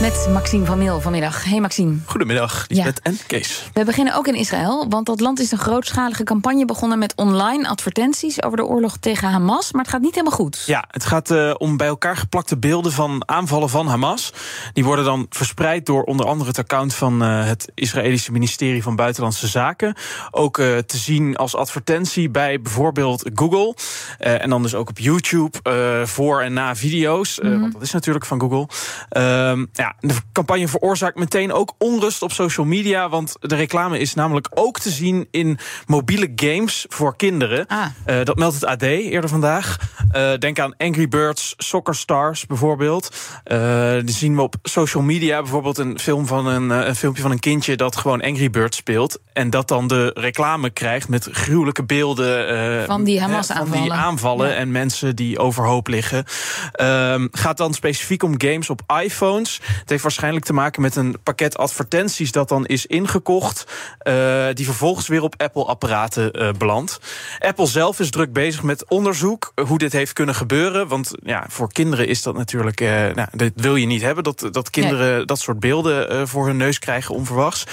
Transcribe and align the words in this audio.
Met 0.00 0.28
Maxime 0.32 0.64
van 0.64 0.78
Meel 0.78 1.00
vanmiddag. 1.00 1.44
Hey 1.44 1.60
Maxime. 1.60 1.96
Goedemiddag, 2.04 2.64
Lisbeth 2.68 3.00
en 3.00 3.18
Kees. 3.26 3.70
We 3.72 3.84
beginnen 3.84 4.14
ook 4.14 4.26
in 4.26 4.34
Israël, 4.34 4.86
want 4.88 5.06
dat 5.06 5.20
land 5.20 5.40
is 5.40 5.52
een 5.52 5.58
grootschalige 5.58 6.24
campagne 6.24 6.64
begonnen 6.64 6.98
met 6.98 7.12
online 7.14 7.68
advertenties 7.68 8.42
over 8.42 8.56
de 8.56 8.64
oorlog 8.64 8.96
tegen 8.96 9.28
Hamas. 9.28 9.72
Maar 9.72 9.82
het 9.82 9.90
gaat 9.90 10.00
niet 10.00 10.14
helemaal 10.14 10.38
goed. 10.38 10.62
Ja, 10.66 10.84
het 10.90 11.04
gaat 11.04 11.30
uh, 11.30 11.54
om 11.58 11.76
bij 11.76 11.86
elkaar 11.86 12.16
geplakte 12.16 12.58
beelden 12.58 12.92
van 12.92 13.28
aanvallen 13.28 13.68
van 13.68 13.86
Hamas. 13.86 14.32
Die 14.72 14.84
worden 14.84 15.04
dan 15.04 15.26
verspreid 15.30 15.86
door 15.86 16.02
onder 16.02 16.26
andere 16.26 16.48
het 16.48 16.58
account 16.58 16.94
van 16.94 17.22
uh, 17.22 17.44
het 17.44 17.70
Israëlische 17.74 18.32
ministerie 18.32 18.82
van 18.82 18.96
Buitenlandse 18.96 19.46
Zaken. 19.46 19.94
Ook 20.30 20.58
uh, 20.58 20.78
te 20.78 20.96
zien 20.96 21.36
als 21.36 21.54
advertentie 21.54 22.30
bij 22.30 22.60
bijvoorbeeld 22.60 23.30
Google. 23.34 23.74
en 24.18 24.50
dan 24.50 24.62
dus 24.62 24.74
ook 24.74 24.88
op 24.88 24.98
YouTube 24.98 25.58
voor 26.06 26.40
en 26.40 26.52
na 26.52 26.76
video's. 26.76 27.38
Mm 27.40 27.50
-hmm. 27.50 27.60
want 27.60 27.72
dat 27.72 27.82
is 27.82 27.92
natuurlijk 27.92 28.24
van 28.24 28.40
Google. 28.40 28.68
Ehm, 29.08 29.64
ja, 29.86 30.08
de 30.08 30.14
campagne 30.32 30.68
veroorzaakt 30.68 31.18
meteen 31.18 31.52
ook 31.52 31.74
onrust 31.78 32.22
op 32.22 32.32
social 32.32 32.66
media. 32.66 33.08
Want 33.08 33.36
de 33.40 33.54
reclame 33.54 33.98
is 33.98 34.14
namelijk 34.14 34.48
ook 34.50 34.80
te 34.80 34.90
zien 34.90 35.28
in 35.30 35.58
mobiele 35.86 36.32
games 36.36 36.86
voor 36.88 37.16
kinderen. 37.16 37.66
Ah. 37.66 37.86
Uh, 38.06 38.24
dat 38.24 38.36
meldt 38.36 38.54
het 38.54 38.64
AD 38.64 38.82
eerder 38.82 39.30
vandaag. 39.30 39.76
Uh, 40.16 40.34
denk 40.38 40.58
aan 40.58 40.76
Angry 40.76 41.08
Birds, 41.08 41.54
Soccer 41.56 41.94
Stars 41.94 42.46
bijvoorbeeld. 42.46 43.16
Uh, 43.44 43.92
die 44.04 44.14
zien 44.14 44.36
we 44.36 44.42
op 44.42 44.54
social 44.62 45.02
media 45.02 45.40
bijvoorbeeld 45.40 45.78
een, 45.78 45.98
film 45.98 46.26
van 46.26 46.46
een, 46.46 46.70
een 46.70 46.96
filmpje 46.96 47.22
van 47.22 47.30
een 47.30 47.40
kindje 47.40 47.76
dat 47.76 47.96
gewoon 47.96 48.22
Angry 48.22 48.50
Birds 48.50 48.76
speelt. 48.76 49.18
En 49.32 49.50
dat 49.50 49.68
dan 49.68 49.86
de 49.86 50.10
reclame 50.14 50.70
krijgt 50.70 51.08
met 51.08 51.28
gruwelijke 51.30 51.84
beelden 51.84 52.84
van 52.86 53.04
die 53.04 53.20
Hamas-aanvallen. 53.20 53.82
Die 53.82 53.92
aanvallen 53.92 54.48
ja. 54.48 54.54
en 54.54 54.70
mensen 54.70 55.16
die 55.16 55.38
overhoop 55.38 55.88
liggen. 55.88 56.24
Ehm, 56.72 57.26
gaat 57.30 57.56
dan 57.56 57.74
specifiek 57.74 58.22
om 58.22 58.34
games 58.38 58.70
op 58.70 58.82
iPhones. 59.02 59.60
Het 59.80 59.90
heeft 59.90 60.02
waarschijnlijk 60.02 60.44
te 60.44 60.52
maken 60.52 60.82
met 60.82 60.96
een 60.96 61.16
pakket 61.22 61.56
advertenties 61.58 62.32
dat 62.32 62.48
dan 62.48 62.66
is 62.66 62.86
ingekocht, 62.86 63.66
uh, 64.02 64.46
die 64.52 64.64
vervolgens 64.64 65.08
weer 65.08 65.22
op 65.22 65.34
Apple-apparaten 65.36 66.42
uh, 66.42 66.48
belandt. 66.58 67.00
Apple 67.38 67.66
zelf 67.66 68.00
is 68.00 68.10
druk 68.10 68.32
bezig 68.32 68.62
met 68.62 68.88
onderzoek 68.88 69.52
hoe 69.66 69.78
dit 69.78 69.92
heeft 69.92 70.12
kunnen 70.12 70.34
gebeuren. 70.34 70.88
Want 70.88 71.12
ja, 71.22 71.44
voor 71.48 71.72
kinderen 71.72 72.08
is 72.08 72.22
dat 72.22 72.36
natuurlijk. 72.36 72.80
Uh, 72.80 72.88
nou, 72.88 73.28
dit 73.32 73.52
wil 73.54 73.76
je 73.76 73.86
niet 73.86 74.02
hebben, 74.02 74.24
dat, 74.24 74.48
dat 74.50 74.70
kinderen 74.70 75.16
nee. 75.16 75.24
dat 75.24 75.38
soort 75.38 75.60
beelden 75.60 76.28
voor 76.28 76.46
hun 76.46 76.56
neus 76.56 76.78
krijgen 76.78 77.14
onverwachts. 77.14 77.64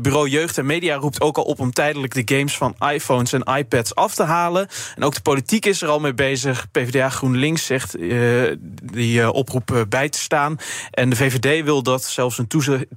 bureau 0.00 0.28
Jeugd 0.28 0.58
en 0.58 0.66
Media 0.66 0.96
roept 0.96 1.20
ook 1.20 1.36
al 1.36 1.44
op 1.44 1.60
om 1.60 1.72
tijdelijk 1.72 2.14
de 2.14 2.36
games 2.36 2.56
van 2.56 2.74
iPhones 2.92 3.32
en 3.32 3.56
iPads 3.56 3.94
af 3.94 4.14
te 4.14 4.22
halen. 4.22 4.68
En 4.96 5.04
ook 5.04 5.14
de 5.14 5.20
politiek 5.20 5.66
is 5.66 5.82
er 5.82 5.88
al 5.88 6.00
mee 6.00 6.14
bezig. 6.14 6.70
PvdA 6.70 7.08
GroenLinks 7.08 7.66
zegt 7.66 7.96
die 8.92 9.32
oproep 9.32 9.86
bij 9.88 10.08
te 10.08 10.18
staan. 10.18 10.56
En 10.90 11.11
de 11.12 11.18
VVD 11.18 11.64
wil 11.64 11.82
dat 11.82 12.04
zelfs 12.04 12.38
een 12.38 12.46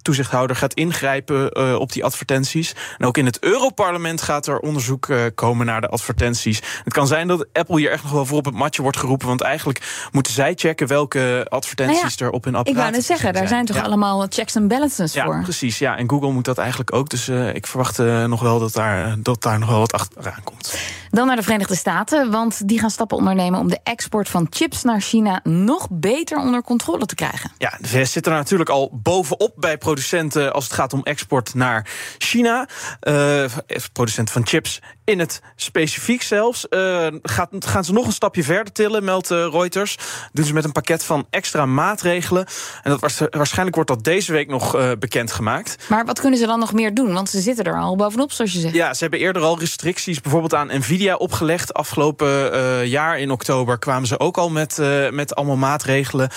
toezichthouder 0.01 0.55
gaat 0.55 0.73
ingrijpen 0.73 1.59
uh, 1.59 1.75
op 1.75 1.91
die 1.91 2.03
advertenties. 2.03 2.75
En 2.97 3.05
ook 3.05 3.17
in 3.17 3.25
het 3.25 3.39
Europarlement 3.39 4.21
gaat 4.21 4.47
er 4.47 4.59
onderzoek 4.59 5.07
uh, 5.07 5.21
komen 5.35 5.65
naar 5.65 5.81
de 5.81 5.87
advertenties. 5.87 6.61
Het 6.83 6.93
kan 6.93 7.07
zijn 7.07 7.27
dat 7.27 7.47
Apple 7.53 7.79
hier 7.79 7.91
echt 7.91 8.03
nog 8.03 8.11
wel 8.11 8.25
voor 8.25 8.37
op 8.37 8.45
het 8.45 8.53
matje 8.53 8.81
wordt 8.81 8.97
geroepen. 8.97 9.27
Want 9.27 9.41
eigenlijk 9.41 10.07
moeten 10.11 10.33
zij 10.33 10.53
checken 10.55 10.87
welke 10.87 11.45
advertenties 11.49 12.01
nou 12.01 12.13
ja, 12.17 12.25
er 12.25 12.31
op 12.31 12.43
hun 12.43 12.55
apparaat 12.55 12.75
Ik 12.75 12.81
wou 12.81 12.95
net 12.95 13.05
zeggen, 13.05 13.33
daar 13.33 13.47
zijn 13.47 13.65
toch 13.65 13.75
ja. 13.75 13.81
allemaal 13.81 14.25
checks 14.29 14.55
en 14.55 14.67
balances 14.67 15.13
ja, 15.13 15.25
voor? 15.25 15.41
precies. 15.43 15.79
Ja, 15.79 15.97
en 15.97 16.09
Google 16.09 16.31
moet 16.31 16.45
dat 16.45 16.57
eigenlijk 16.57 16.93
ook. 16.93 17.09
Dus 17.09 17.27
uh, 17.27 17.55
ik 17.55 17.67
verwacht 17.67 17.97
nog 18.27 18.41
wel 18.41 18.59
dat 18.59 18.73
daar, 18.73 19.15
dat 19.19 19.41
daar 19.41 19.59
nog 19.59 19.69
wel 19.69 19.79
wat 19.79 19.93
achteraan 19.93 20.43
komt. 20.43 20.77
Dan 21.09 21.27
naar 21.27 21.35
de 21.35 21.43
Verenigde 21.43 21.75
Staten, 21.75 22.31
want 22.31 22.67
die 22.67 22.79
gaan 22.79 22.89
stappen 22.89 23.17
ondernemen 23.17 23.59
om 23.59 23.67
de 23.69 23.79
export 23.83 24.29
van 24.29 24.47
chips 24.49 24.83
naar 24.83 25.01
China 25.01 25.39
nog 25.43 25.87
beter 25.89 26.37
onder 26.37 26.61
controle 26.61 27.05
te 27.05 27.15
krijgen. 27.15 27.51
Ja, 27.57 27.73
de 27.79 27.87
VS 27.87 28.04
zit 28.05 28.25
er 28.25 28.31
natuurlijk 28.31 28.69
al 28.69 28.89
bovenop 28.93 29.53
bij 29.55 29.77
producenten 29.77 30.53
als 30.53 30.63
het 30.63 30.73
gaat 30.73 30.93
om 30.93 31.03
export 31.03 31.53
naar 31.53 31.87
China. 32.17 32.67
Uh, 33.03 33.45
producent 33.93 34.31
van 34.31 34.47
chips 34.47 34.81
in 35.03 35.19
het 35.19 35.41
specifiek 35.55 36.21
zelfs. 36.21 36.65
Uh, 36.69 37.07
gaat, 37.21 37.49
gaan 37.59 37.83
ze 37.83 37.93
nog 37.93 38.05
een 38.05 38.11
stapje 38.11 38.43
verder 38.43 38.73
tillen, 38.73 39.03
meldt 39.03 39.29
Reuters. 39.29 39.97
Doen 40.31 40.45
ze 40.45 40.53
met 40.53 40.63
een 40.63 40.71
pakket 40.71 41.03
van 41.03 41.27
extra 41.29 41.65
maatregelen. 41.65 42.45
En 42.83 42.91
dat 42.91 42.99
was, 42.99 43.21
waarschijnlijk 43.29 43.75
wordt 43.75 43.89
dat 43.89 44.03
deze 44.03 44.31
week 44.31 44.47
nog 44.47 44.75
uh, 44.75 44.91
bekendgemaakt. 44.99 45.89
Maar 45.89 46.05
wat 46.05 46.19
kunnen 46.19 46.39
ze 46.39 46.45
dan 46.45 46.59
nog 46.59 46.73
meer 46.73 46.93
doen? 46.93 47.13
Want 47.13 47.29
ze 47.29 47.41
zitten 47.41 47.65
er 47.65 47.79
al 47.79 47.95
bovenop, 47.95 48.31
zoals 48.31 48.53
je 48.53 48.59
zegt. 48.59 48.75
Ja, 48.75 48.93
ze 48.93 49.01
hebben 49.01 49.19
eerder 49.19 49.41
al 49.41 49.59
restricties 49.59 50.21
bijvoorbeeld 50.21 50.53
aan 50.53 50.67
Nvidia 50.67 51.15
opgelegd. 51.15 51.73
Afgelopen 51.73 52.27
jaar 52.87 53.19
in 53.19 53.31
oktober 53.31 53.79
kwamen 53.79 54.07
ze 54.07 54.19
ook 54.19 54.37
al 54.37 54.49
met, 54.49 54.81
met 55.11 55.35
allemaal 55.35 55.55
maatregelen 55.55 56.29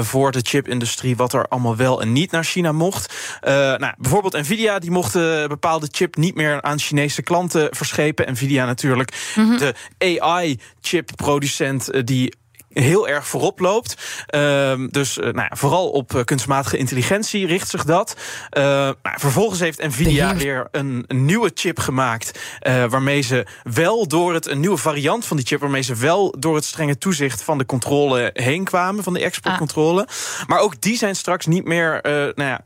voor 0.00 0.32
de 0.32 0.40
chipindustrie. 0.42 1.13
Wat 1.16 1.32
er 1.32 1.48
allemaal 1.48 1.76
wel 1.76 2.00
en 2.00 2.12
niet 2.12 2.30
naar 2.30 2.44
China 2.44 2.72
mocht. 2.72 3.14
nou, 3.42 3.92
bijvoorbeeld 3.98 4.36
Nvidia 4.36 4.78
die 4.78 4.90
mocht 4.90 5.14
een 5.14 5.48
bepaalde 5.48 5.88
chip 5.90 6.16
niet 6.16 6.34
meer 6.34 6.62
aan 6.62 6.78
Chinese 6.78 7.22
klanten 7.22 7.68
verschepen. 7.70 8.32
Nvidia 8.32 8.66
natuurlijk, 8.66 9.32
mm 9.34 9.48
-hmm. 9.48 9.58
de 9.58 9.74
AI-chip-producent 9.98 12.06
die 12.06 12.34
heel 12.74 13.08
erg 13.08 13.26
voorop 13.26 13.60
loopt. 13.60 13.94
Uh, 14.34 14.72
dus 14.90 15.18
uh, 15.18 15.24
nou 15.24 15.46
ja, 15.50 15.56
vooral 15.56 15.90
op 15.90 16.14
uh, 16.14 16.22
kunstmatige 16.24 16.76
intelligentie 16.76 17.46
richt 17.46 17.68
zich 17.68 17.84
dat. 17.84 18.16
Uh, 18.58 18.62
nou, 18.62 18.96
vervolgens 19.02 19.60
heeft 19.60 19.82
Nvidia 19.82 20.36
weer 20.36 20.68
een, 20.70 21.04
een, 21.06 21.24
nieuwe 21.24 21.50
chip 21.54 21.78
gemaakt. 21.78 22.38
waarmee 22.88 23.20
ze 23.20 23.46
wel 23.62 24.08
door 24.08 24.34
het, 24.34 24.46
een 24.46 24.60
nieuwe 24.60 24.76
variant 24.76 25.24
van 25.24 25.36
die 25.36 25.46
chip, 25.46 25.60
waarmee 25.60 25.82
ze 25.82 25.94
wel 25.94 26.34
door 26.38 26.54
het 26.54 26.64
strenge 26.64 26.98
toezicht 26.98 27.42
van 27.42 27.58
de 27.58 27.66
controle 27.66 28.30
heen 28.32 28.64
kwamen, 28.64 29.04
van 29.04 29.12
de 29.12 29.20
exportcontrole. 29.20 30.06
Ah. 30.06 30.46
Maar 30.46 30.58
ook 30.58 30.80
die 30.80 30.96
zijn 30.96 31.16
straks 31.16 31.46
niet 31.46 31.64
meer 31.64 31.98
nou 32.34 32.34
ja, 32.36 32.60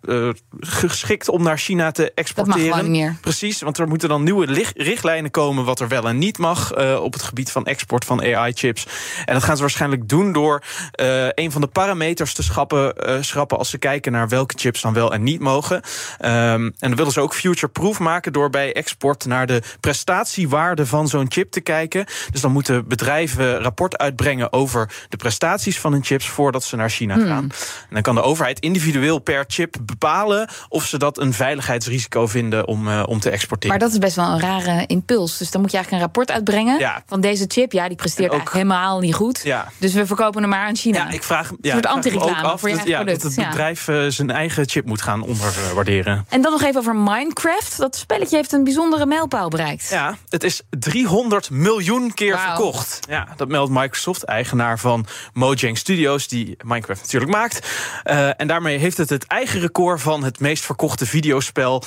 geschikt 0.61 1.29
om 1.29 1.43
naar 1.43 1.59
China 1.59 1.91
te 1.91 2.13
exporteren. 2.15 2.61
Dat 2.61 2.71
mag 2.71 2.83
niet 2.83 2.91
meer. 2.91 3.17
Precies, 3.21 3.61
want 3.61 3.79
er 3.79 3.89
moeten 3.89 4.09
dan 4.09 4.23
nieuwe 4.23 4.73
richtlijnen 4.75 5.31
komen 5.31 5.65
wat 5.65 5.81
er 5.81 5.89
wel 5.89 6.09
en 6.09 6.19
niet 6.19 6.39
mag 6.39 6.77
op 7.01 7.13
het 7.13 7.23
gebied 7.23 7.51
van 7.51 7.67
export 7.67 8.05
van 8.05 8.23
AI-chips. 8.23 8.87
En 9.25 9.35
dat 9.35 9.43
gaan 9.43 9.57
ze 9.57 9.63
waarschijnlijk 9.63 9.98
doen 10.07 10.33
door 10.33 10.63
uh, 11.01 11.27
een 11.35 11.53
van 11.53 11.61
de 11.61 11.67
parameters 11.67 12.35
te 12.35 12.43
schrappen, 12.43 12.95
uh, 13.09 13.17
schrappen 13.21 13.59
als 13.59 13.71
ze 13.71 13.79
kijken 13.79 14.13
naar 14.13 14.29
welke 14.29 14.55
chips 14.59 14.81
dan 14.81 14.93
wel 14.93 15.13
en 15.13 15.23
niet 15.23 15.41
mogen. 15.41 15.77
Um, 15.77 15.83
en 16.21 16.73
dan 16.79 16.95
willen 16.95 17.13
ze 17.13 17.21
ook 17.21 17.35
future-proof 17.35 17.99
maken 17.99 18.33
door 18.33 18.51
bij 18.51 18.73
export 18.75 19.25
naar 19.27 19.47
de 19.47 19.63
prestatiewaarde 19.81 20.87
van 20.87 21.09
zo'n 21.09 21.27
chip 21.29 21.51
te 21.51 21.61
kijken. 21.61 22.07
Dus 22.31 22.41
dan 22.41 22.53
moeten 22.53 22.89
bedrijven 22.89 23.59
rapport 23.63 23.99
uitbrengen 23.99 24.53
over 24.53 24.91
de 25.09 25.17
prestaties 25.17 25.81
van 25.81 25.93
hun 25.93 26.05
chips 26.05 26.29
voordat 26.29 26.65
ze 26.65 26.77
naar 26.77 26.91
China 26.91 27.15
Hmm. 27.15 27.27
gaan. 27.27 27.43
En 27.81 27.89
dan 27.91 28.03
kan 28.03 28.15
de 28.15 28.23
overheid 28.23 28.59
individueel 28.61 29.19
per 29.19 29.45
chip 29.49 29.77
bepalen 29.83 30.49
of 30.69 30.85
ze 30.85 30.99
dat 30.99 31.19
een 31.19 31.33
veiligheidsrisico 31.33 32.27
vinden 32.27 32.67
om, 32.67 32.89
uh, 32.89 33.03
om 33.07 33.21
te 33.21 33.31
exporteren. 33.31 33.77
Maar 33.79 33.87
dat 33.87 33.93
is 33.93 33.99
best 33.99 34.17
wel 34.17 34.29
een 34.29 34.41
rare 34.41 34.87
impuls. 34.87 35.39
Dus 35.39 35.51
dan 35.51 35.61
moet 35.61 35.71
je 35.71 35.77
eigenlijk 35.77 35.91
een 35.93 35.99
rapport 36.13 36.31
uitbrengen 36.37 36.79
Ja. 36.79 37.03
van 37.07 37.21
deze 37.21 37.45
chip. 37.49 37.73
Ja, 37.73 37.89
die 37.89 37.97
presteert 37.97 38.31
ook- 38.31 38.37
eigenlijk 38.37 38.67
helemaal 38.67 39.01
niet 39.01 39.15
goed. 39.15 39.41
Ja. 39.45 39.69
Dus 39.79 39.88
we 39.93 40.07
verkopen 40.07 40.41
hem 40.41 40.51
maar 40.51 40.67
aan 40.67 40.77
China. 40.77 40.99
Ja, 40.99 41.11
ik 41.11 41.23
vraag, 41.23 41.49
ja, 41.49 41.57
een 41.61 41.71
soort 41.71 41.87
anti-reclame 41.87 42.59
voor 42.59 42.69
je 42.69 42.77
dat, 42.77 42.87
ja, 42.87 43.05
dat 43.05 43.23
het 43.23 43.35
bedrijf 43.35 43.89
eh, 43.89 44.05
zijn 44.09 44.31
eigen 44.31 44.69
chip 44.69 44.87
moet 44.87 45.03
gaan 45.03 45.23
onderwaarderen. 45.23 46.27
En 46.29 46.43
dan 46.43 46.53
nog 46.53 46.63
even 46.63 46.81
over 46.81 46.97
Minecraft. 46.97 47.77
Dat 47.77 47.97
spelletje 47.97 48.37
heeft 48.37 48.53
een 48.53 48.65
bijzondere 48.65 49.07
mijlpaal 49.07 49.49
bereikt. 49.49 49.89
Ja, 49.91 50.17
het 50.29 50.45
is 50.45 50.63
300 50.71 51.51
miljoen 51.51 52.15
keer 52.15 52.39
verkocht. 52.39 52.99
Ja, 53.09 53.29
dat 53.37 53.49
meldt 53.49 53.71
Microsoft, 53.73 54.23
eigenaar 54.23 54.79
van 54.79 55.07
Mojang 55.33 55.79
Studios, 55.79 56.29
die 56.29 56.57
Minecraft 56.65 57.01
natuurlijk 57.01 57.33
maakt. 57.33 57.69
Eh, 58.03 58.41
en 58.41 58.47
daarmee 58.47 58.79
heeft 58.79 58.97
het 58.97 59.11
het 59.11 59.27
eigen 59.27 59.61
record 59.61 60.01
van 60.01 60.25
het 60.25 60.41
meest 60.41 60.65
verkochte 60.65 61.07
videospel 61.07 61.83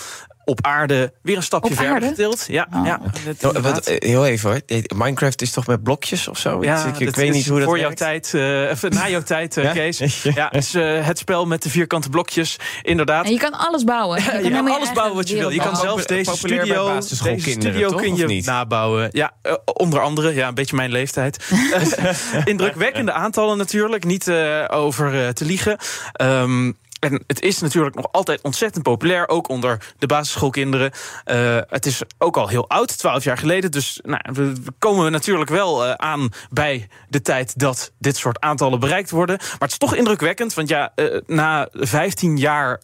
op 0.45 0.65
aarde 0.65 1.13
weer 1.21 1.35
een 1.37 1.43
stapje 1.43 1.69
Op 1.69 1.75
verder 1.75 1.93
aarde? 1.93 2.07
getild. 2.07 2.45
Ja, 2.47 2.67
Oh. 2.73 2.85
ja 2.85 2.97
Nou, 2.97 3.09
inderdaad. 3.25 3.61
wat, 3.75 3.87
eh, 3.87 4.09
heel 4.09 4.25
even 4.25 4.49
hoor. 4.49 4.61
Eh, 4.65 4.81
Minecraft 4.95 5.41
is 5.41 5.51
toch 5.51 5.67
met 5.67 5.83
blokjes 5.83 6.27
of 6.27 6.37
zo? 6.37 6.63
Ja, 6.63 6.85
ik 6.85 6.99
ik 6.99 7.05
dat 7.05 7.15
weet 7.15 7.29
is 7.29 7.35
niet 7.35 7.47
hoe 7.47 7.57
dat 7.59 7.67
voor 7.67 7.77
werkt. 7.77 7.99
jouw 7.99 8.07
tijd, 8.07 8.33
eh, 8.33 8.69
even 8.69 8.93
na 8.93 9.09
jouw 9.09 9.21
tijd, 9.23 9.55
Ja? 9.55 9.71
Kees. 9.71 9.99
Ja, 10.23 10.51
eh, 10.51 11.05
het 11.05 11.17
spel 11.17 11.45
met 11.45 11.63
de 11.63 11.69
vierkante 11.69 12.09
blokjes, 12.09 12.55
inderdaad. 12.81 13.25
En 13.25 13.31
je 13.31 13.37
kan 13.39 13.51
alles 13.57 13.83
bouwen. 13.83 14.21
Je 14.43 14.49
kan 14.51 14.65
Ja, 14.65 14.73
alles 14.73 14.91
bouwen 14.91 15.15
wat 15.15 15.29
je 15.29 15.37
wil. 15.37 15.49
Je 15.49 15.59
kan 15.59 15.75
zelfs 15.75 16.05
deze 16.05 16.35
studio, 16.35 16.93
deze 16.95 17.15
studio 17.49 17.89
toch, 17.89 18.01
kun 18.01 18.15
je 18.15 18.25
niet? 18.25 18.45
nabouwen. 18.45 19.09
Ja, 19.11 19.31
onder 19.73 19.99
andere, 20.01 20.33
ja, 20.33 20.47
een 20.47 20.53
beetje 20.53 20.75
mijn 20.75 20.91
leeftijd. 20.91 21.45
Indrukwekkende 22.45 23.11
aantallen 23.11 23.57
natuurlijk, 23.57 24.03
niet 24.03 24.27
eh, 24.27 24.65
over 24.69 25.33
te 25.33 25.45
liegen. 25.45 25.77
Ehm, 26.13 26.71
en 27.01 27.23
het 27.27 27.41
is 27.41 27.59
natuurlijk 27.59 27.95
nog 27.95 28.11
altijd 28.11 28.41
ontzettend 28.41 28.83
populair, 28.83 29.27
ook 29.27 29.49
onder 29.49 29.93
de 29.97 30.05
basisschoolkinderen. 30.05 30.91
Uh, 31.25 31.59
het 31.67 31.85
is 31.85 32.01
ook 32.17 32.37
al 32.37 32.47
heel 32.47 32.69
oud, 32.69 32.97
twaalf 32.97 33.23
jaar 33.23 33.37
geleden. 33.37 33.71
Dus 33.71 33.99
nou, 34.03 34.21
we 34.33 34.53
komen 34.79 35.11
natuurlijk 35.11 35.49
wel 35.49 35.85
uh, 35.85 35.91
aan 35.91 36.29
bij 36.49 36.87
de 37.09 37.21
tijd 37.21 37.59
dat 37.59 37.91
dit 37.99 38.17
soort 38.17 38.39
aantallen 38.39 38.79
bereikt 38.79 39.09
worden. 39.09 39.37
Maar 39.37 39.59
het 39.59 39.71
is 39.71 39.77
toch 39.77 39.95
indrukwekkend, 39.95 40.53
want 40.53 40.69
ja, 40.69 40.91
uh, 40.95 41.19
na 41.25 41.67
15 41.71 42.37
jaar 42.37 42.81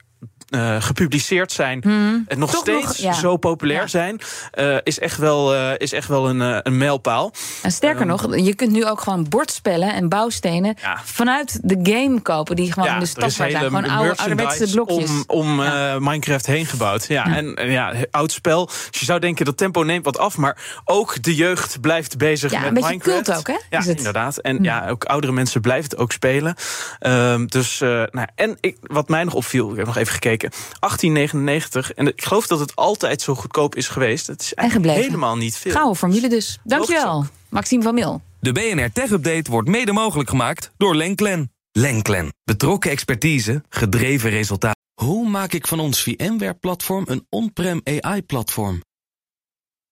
uh, 0.50 0.82
gepubliceerd 0.82 1.52
zijn 1.52 1.80
Hmm. 1.84 2.24
en 2.28 2.40
nog 2.40 2.56
steeds 2.56 2.86
nog, 2.88 2.98
ja. 2.98 3.14
zo 3.14 3.38
populair 3.38 3.82
Ja. 3.82 3.88
zijn, 3.88 4.20
uh, 4.60 4.78
is 4.84 5.00
echt 5.00 5.18
wel, 5.18 5.56
uh, 5.56 5.72
is 5.78 5.92
echt 5.94 6.08
wel 6.08 6.30
een, 6.30 6.40
een 6.68 6.78
mijlpaal. 6.78 7.32
En 7.62 7.72
sterker 7.72 8.00
Ehm. 8.00 8.08
nog, 8.08 8.36
je 8.36 8.56
kunt 8.56 8.72
nu 8.72 8.86
ook 8.86 9.02
gewoon 9.02 9.30
bordspellen 9.30 9.94
en 9.94 10.10
bouwstenen 10.10 10.76
Ja. 10.82 11.02
vanuit 11.04 11.60
de 11.64 11.80
game 11.84 12.22
kopen, 12.22 12.56
die 12.56 12.72
gewoon 12.74 12.90
in 12.94 13.00
de 13.00 13.06
stad 13.06 13.32
zijn. 13.32 13.56
Gewoon 13.56 13.90
oude, 13.90 14.18
ouderwetse 14.18 14.72
blokjes. 14.72 15.10
Om, 15.10 15.24
om 15.28 15.62
Ja. 15.62 15.94
eh, 15.94 16.00
Minecraft 16.00 16.46
heen 16.46 16.66
gebouwd. 16.66 17.06
Ja, 17.08 17.26
En, 17.36 17.56
en 17.56 17.72
ja, 17.72 17.94
oud 18.12 18.32
spel. 18.32 18.66
Dus 18.66 19.00
je 19.00 19.06
zou 19.06 19.20
denken 19.20 19.46
dat 19.46 19.58
tempo 19.58 19.82
neemt 19.84 20.06
wat 20.06 20.18
af, 20.18 20.38
maar 20.38 20.82
ook 20.86 21.24
de 21.24 21.36
jeugd 21.36 21.82
blijft 21.82 22.18
bezig 22.18 22.52
Ja, 22.52 22.60
met 22.60 22.68
een 22.68 22.74
beetje 22.74 22.90
Minecraft. 22.90 23.24
cult 23.24 23.38
ook, 23.38 23.48
hè, 23.48 23.58
Ja, 23.70 23.80
is 23.80 23.86
het. 23.86 23.98
inderdaad. 23.98 24.38
En 24.38 24.64
ja, 24.64 24.90
ook 24.90 25.04
oudere 25.04 25.34
mensen 25.34 25.62
blijven 25.62 25.90
het 25.90 26.00
ook 26.00 26.12
spelen. 26.12 26.56
Ehm, 27.00 27.46
dus, 27.46 27.82
eh, 27.82 27.90
nou, 27.90 28.28
en 28.36 28.58
ik, 28.60 28.78
wat 28.82 29.08
mij 29.10 29.24
nog 29.24 29.34
opviel, 29.34 29.72
ik 29.72 29.78
heb 29.78 29.86
nog 29.86 29.98
even 29.98 30.14
gekeken, 30.14 30.36
1899. 30.40 31.94
En 31.94 32.08
ik 32.08 32.24
geloof 32.24 32.48
dat 32.48 32.60
het 32.60 32.76
altijd 32.76 33.22
zo 33.22 33.36
goedkoop 33.36 33.76
is 33.76 33.88
geweest. 33.88 34.28
Het 34.28 34.42
is 34.42 34.54
eigenlijk 34.54 34.98
helemaal 34.98 35.38
niet 35.38 35.58
veel. 35.58 35.72
Gouden 35.72 35.96
formule 35.96 36.30
dus. 36.30 36.60
Dankjewel, 36.64 37.26
Maxime 37.50 37.84
van 37.84 37.94
Mil. 37.94 38.22
De 38.40 38.52
BNR 38.52 38.92
Tech 38.92 39.12
Update 39.12 39.52
wordt 39.52 39.68
mede 39.68 39.92
mogelijk 39.92 40.30
gemaakt 40.30 40.72
door 40.78 40.96
Lenklen. 40.96 41.52
Lenklen. 41.72 42.34
Betrokken 42.44 42.92
expertise, 42.92 43.64
gedreven 43.70 44.30
resultaten. 44.30 44.82
Hoe 45.02 45.30
maak 45.30 45.54
ik 45.54 45.68
van 45.68 45.80
ons 45.80 46.04
VMware-platform 46.04 47.04
een 47.08 47.26
on-prem 47.30 47.82
AI-platform? 47.84 48.82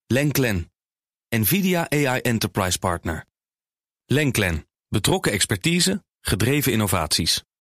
Lenklen. 0.07 0.71
NVIDIA 1.29 1.89
AI 1.89 2.19
Enterprise 2.19 2.79
Partner. 2.79 3.25
Lenklen. 4.05 4.67
Betrokken 4.87 5.31
expertise, 5.31 6.03
gedreven 6.21 6.71
innovaties. 6.71 7.43